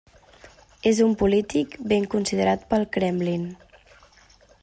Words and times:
És 0.91 1.01
un 1.07 1.11
polític 1.23 1.75
ben 1.91 2.09
considerat 2.15 2.67
pel 2.73 2.87
Kremlin. 2.97 3.47